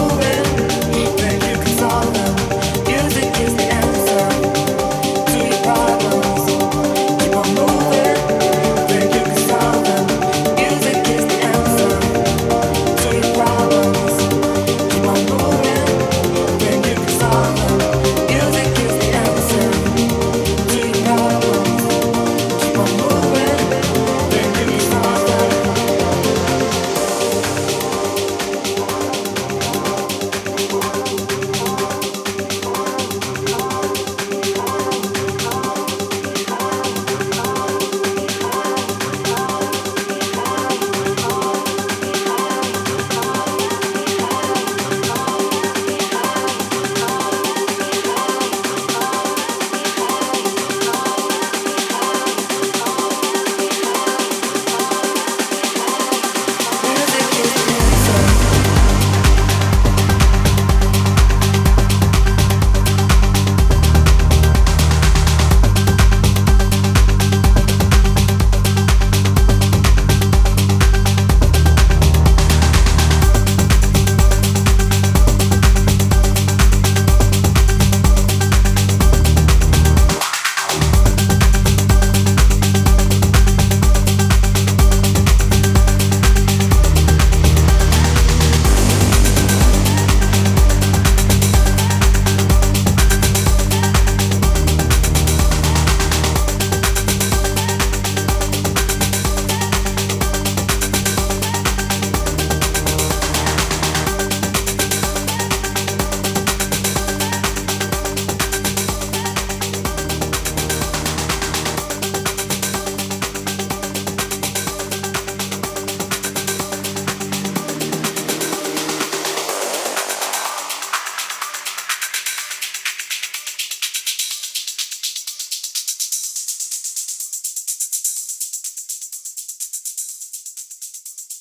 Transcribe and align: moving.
moving. 0.00 0.37